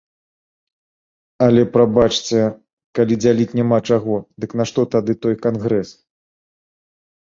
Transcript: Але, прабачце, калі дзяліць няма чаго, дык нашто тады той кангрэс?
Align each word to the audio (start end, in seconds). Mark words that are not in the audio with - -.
Але, 1.47 1.61
прабачце, 1.75 2.41
калі 3.01 3.13
дзяліць 3.23 3.49
няма 3.63 3.77
чаго, 3.89 4.13
дык 4.43 4.51
нашто 4.65 4.79
тады 4.93 5.13
той 5.25 5.35
кангрэс? 5.49 5.89